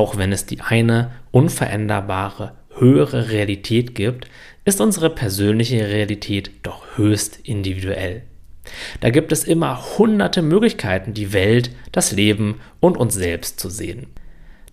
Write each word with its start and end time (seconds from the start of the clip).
Auch 0.00 0.16
wenn 0.16 0.32
es 0.32 0.46
die 0.46 0.62
eine 0.62 1.10
unveränderbare 1.30 2.54
höhere 2.78 3.28
Realität 3.28 3.94
gibt, 3.94 4.30
ist 4.64 4.80
unsere 4.80 5.10
persönliche 5.10 5.90
Realität 5.90 6.52
doch 6.62 6.96
höchst 6.96 7.38
individuell. 7.42 8.22
Da 9.00 9.10
gibt 9.10 9.30
es 9.30 9.44
immer 9.44 9.98
hunderte 9.98 10.40
Möglichkeiten, 10.40 11.12
die 11.12 11.34
Welt, 11.34 11.72
das 11.92 12.12
Leben 12.12 12.62
und 12.80 12.96
uns 12.96 13.12
selbst 13.12 13.60
zu 13.60 13.68
sehen. 13.68 14.06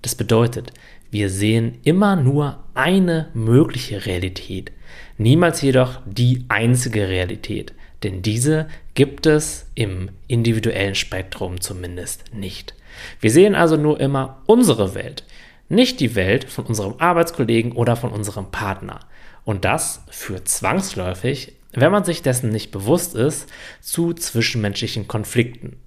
Das 0.01 0.15
bedeutet, 0.15 0.71
wir 1.12 1.29
sehen 1.29 1.79
immer 1.83 2.15
nur 2.15 2.63
eine 2.73 3.28
mögliche 3.33 4.05
Realität, 4.05 4.71
niemals 5.17 5.62
jedoch 5.62 5.99
die 6.05 6.46
einzige 6.47 7.09
Realität, 7.09 7.73
denn 8.03 8.21
diese 8.21 8.69
gibt 8.94 9.25
es 9.25 9.65
im 9.75 10.07
individuellen 10.29 10.96
Spektrum 10.96 11.59
zumindest 11.59 12.33
nicht. 12.33 12.76
Wir 13.19 13.31
sehen 13.31 13.55
also 13.55 13.77
nur 13.77 13.99
immer 13.99 14.41
unsere 14.45 14.95
Welt, 14.95 15.23
nicht 15.69 15.99
die 15.99 16.16
Welt 16.16 16.45
von 16.45 16.66
unserem 16.66 16.95
Arbeitskollegen 16.99 17.73
oder 17.73 17.95
von 17.95 18.11
unserem 18.11 18.51
Partner. 18.51 18.99
Und 19.43 19.65
das 19.65 20.03
führt 20.09 20.47
zwangsläufig, 20.47 21.53
wenn 21.71 21.91
man 21.91 22.03
sich 22.03 22.21
dessen 22.21 22.49
nicht 22.49 22.71
bewusst 22.71 23.15
ist, 23.15 23.47
zu 23.81 24.13
zwischenmenschlichen 24.13 25.07
Konflikten. 25.07 25.77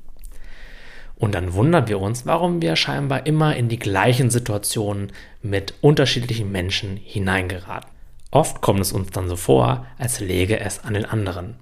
Und 1.16 1.34
dann 1.34 1.52
wundern 1.52 1.86
wir 1.86 2.00
uns, 2.00 2.24
warum 2.24 2.62
wir 2.62 2.76
scheinbar 2.76 3.26
immer 3.26 3.54
in 3.54 3.68
die 3.68 3.78
gleichen 3.78 4.30
Situationen 4.30 5.12
mit 5.42 5.74
unterschiedlichen 5.82 6.50
Menschen 6.50 6.96
hineingeraten. 6.96 7.90
Oft 8.30 8.60
kommt 8.62 8.80
es 8.80 8.92
uns 8.92 9.10
dann 9.10 9.28
so 9.28 9.36
vor, 9.36 9.86
als 9.98 10.20
läge 10.20 10.60
es 10.60 10.82
an 10.84 10.94
den 10.94 11.04
anderen. 11.04 11.56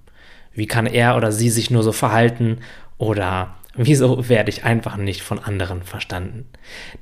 Wie 0.53 0.67
kann 0.67 0.87
er 0.87 1.17
oder 1.17 1.33
sie 1.33 1.51
sich 1.51 1.71
nur 1.71 1.83
so 1.83 1.93
verhalten? 1.93 2.59
Oder 2.99 3.57
wieso 3.79 4.29
werde 4.29 4.51
ich 4.51 4.65
einfach 4.65 4.97
nicht 4.97 5.23
von 5.23 5.39
anderen 5.39 5.83
verstanden? 5.83 6.47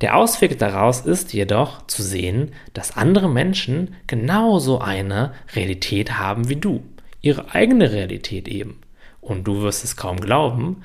Der 0.01 0.15
Ausweg 0.15 0.57
daraus 0.59 1.01
ist 1.01 1.33
jedoch 1.33 1.85
zu 1.87 2.03
sehen, 2.03 2.53
dass 2.73 2.95
andere 2.95 3.29
Menschen 3.29 3.95
genauso 4.07 4.79
eine 4.79 5.33
Realität 5.55 6.17
haben 6.17 6.49
wie 6.49 6.55
du. 6.55 6.83
Ihre 7.21 7.53
eigene 7.53 7.91
Realität 7.91 8.47
eben. 8.47 8.79
Und 9.19 9.45
du 9.45 9.61
wirst 9.61 9.83
es 9.83 9.97
kaum 9.97 10.21
glauben, 10.21 10.83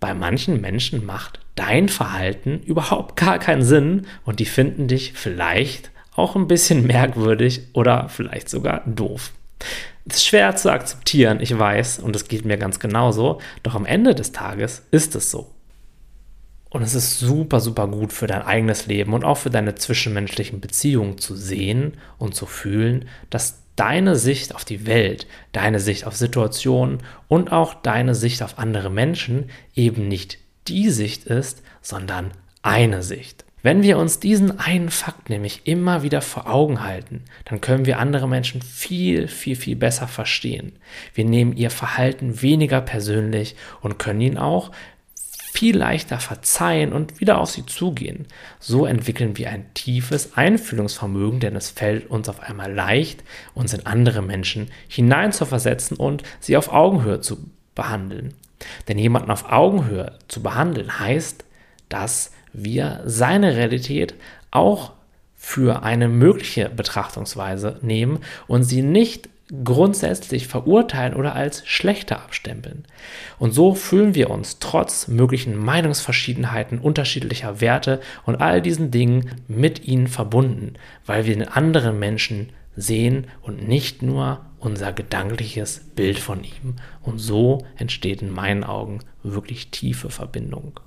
bei 0.00 0.14
manchen 0.14 0.60
Menschen 0.60 1.06
macht 1.06 1.40
dein 1.54 1.88
Verhalten 1.88 2.60
überhaupt 2.64 3.16
gar 3.16 3.38
keinen 3.38 3.62
Sinn 3.62 4.06
und 4.24 4.40
die 4.40 4.46
finden 4.46 4.88
dich 4.88 5.12
vielleicht 5.12 5.90
auch 6.16 6.36
ein 6.36 6.48
bisschen 6.48 6.86
merkwürdig 6.86 7.62
oder 7.72 8.08
vielleicht 8.08 8.48
sogar 8.48 8.82
doof. 8.86 9.32
Es 10.06 10.16
ist 10.16 10.26
schwer 10.26 10.54
zu 10.56 10.70
akzeptieren, 10.70 11.40
ich 11.40 11.56
weiß, 11.58 12.00
und 12.00 12.14
es 12.14 12.28
geht 12.28 12.44
mir 12.44 12.58
ganz 12.58 12.78
genauso, 12.78 13.40
doch 13.62 13.74
am 13.74 13.86
Ende 13.86 14.14
des 14.14 14.32
Tages 14.32 14.82
ist 14.90 15.14
es 15.14 15.30
so. 15.30 15.50
Und 16.68 16.82
es 16.82 16.94
ist 16.94 17.20
super, 17.20 17.60
super 17.60 17.86
gut 17.86 18.12
für 18.12 18.26
dein 18.26 18.42
eigenes 18.42 18.86
Leben 18.86 19.14
und 19.14 19.24
auch 19.24 19.38
für 19.38 19.50
deine 19.50 19.76
zwischenmenschlichen 19.76 20.60
Beziehungen 20.60 21.18
zu 21.18 21.36
sehen 21.36 21.96
und 22.18 22.34
zu 22.34 22.46
fühlen, 22.46 23.08
dass 23.30 23.62
deine 23.76 24.16
Sicht 24.16 24.54
auf 24.54 24.64
die 24.64 24.86
Welt, 24.86 25.26
deine 25.52 25.80
Sicht 25.80 26.06
auf 26.06 26.16
Situationen 26.16 26.98
und 27.28 27.52
auch 27.52 27.74
deine 27.74 28.14
Sicht 28.14 28.42
auf 28.42 28.58
andere 28.58 28.90
Menschen 28.90 29.50
eben 29.74 30.08
nicht 30.08 30.38
die 30.68 30.90
Sicht 30.90 31.24
ist, 31.26 31.62
sondern 31.80 32.32
eine 32.62 33.02
Sicht. 33.02 33.44
Wenn 33.64 33.82
wir 33.82 33.96
uns 33.96 34.20
diesen 34.20 34.60
einen 34.60 34.90
Fakt 34.90 35.30
nämlich 35.30 35.62
immer 35.64 36.02
wieder 36.02 36.20
vor 36.20 36.50
Augen 36.50 36.84
halten, 36.84 37.24
dann 37.46 37.62
können 37.62 37.86
wir 37.86 37.98
andere 37.98 38.28
Menschen 38.28 38.60
viel, 38.60 39.26
viel, 39.26 39.56
viel 39.56 39.74
besser 39.74 40.06
verstehen. 40.06 40.72
Wir 41.14 41.24
nehmen 41.24 41.56
ihr 41.56 41.70
Verhalten 41.70 42.42
weniger 42.42 42.82
persönlich 42.82 43.56
und 43.80 43.98
können 43.98 44.20
ihnen 44.20 44.36
auch 44.36 44.70
viel 45.54 45.78
leichter 45.78 46.18
verzeihen 46.18 46.92
und 46.92 47.20
wieder 47.20 47.38
auf 47.40 47.52
sie 47.52 47.64
zugehen. 47.64 48.26
So 48.60 48.84
entwickeln 48.84 49.38
wir 49.38 49.48
ein 49.48 49.72
tiefes 49.72 50.36
Einfühlungsvermögen, 50.36 51.40
denn 51.40 51.56
es 51.56 51.70
fällt 51.70 52.10
uns 52.10 52.28
auf 52.28 52.40
einmal 52.40 52.70
leicht, 52.70 53.24
uns 53.54 53.72
in 53.72 53.86
andere 53.86 54.20
Menschen 54.20 54.70
hineinzuversetzen 54.88 55.96
und 55.96 56.22
sie 56.38 56.58
auf 56.58 56.70
Augenhöhe 56.70 57.22
zu 57.22 57.38
behandeln. 57.74 58.34
Denn 58.88 58.98
jemanden 58.98 59.30
auf 59.30 59.50
Augenhöhe 59.50 60.18
zu 60.28 60.42
behandeln 60.42 60.98
heißt, 60.98 61.46
dass 61.94 62.32
wir 62.52 63.02
seine 63.04 63.54
Realität 63.54 64.14
auch 64.50 64.90
für 65.36 65.84
eine 65.84 66.08
mögliche 66.08 66.68
Betrachtungsweise 66.68 67.78
nehmen 67.82 68.18
und 68.48 68.64
sie 68.64 68.82
nicht 68.82 69.28
grundsätzlich 69.62 70.48
verurteilen 70.48 71.14
oder 71.14 71.36
als 71.36 71.64
schlechter 71.68 72.16
abstempeln. 72.16 72.84
Und 73.38 73.54
so 73.54 73.76
fühlen 73.76 74.16
wir 74.16 74.30
uns 74.30 74.58
trotz 74.58 75.06
möglichen 75.06 75.56
Meinungsverschiedenheiten, 75.56 76.80
unterschiedlicher 76.80 77.60
Werte 77.60 78.00
und 78.26 78.40
all 78.40 78.60
diesen 78.60 78.90
Dingen 78.90 79.30
mit 79.46 79.86
ihnen 79.86 80.08
verbunden, 80.08 80.74
weil 81.06 81.26
wir 81.26 81.36
den 81.36 81.46
anderen 81.46 82.00
Menschen 82.00 82.48
sehen 82.74 83.28
und 83.40 83.68
nicht 83.68 84.02
nur 84.02 84.44
unser 84.58 84.92
gedankliches 84.92 85.92
Bild 85.94 86.18
von 86.18 86.42
ihm. 86.42 86.74
Und 87.02 87.20
so 87.20 87.64
entsteht 87.76 88.20
in 88.20 88.32
meinen 88.32 88.64
Augen 88.64 88.98
wirklich 89.22 89.70
tiefe 89.70 90.10
Verbindung. 90.10 90.80